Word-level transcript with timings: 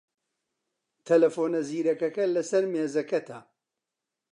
تەلەفۆنە 1.05 1.61
زیرەکەکە 1.69 2.25
لەسەر 2.35 2.63
مێزەکەتە. 2.73 3.39